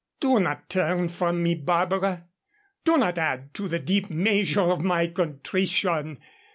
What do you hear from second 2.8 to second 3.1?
Do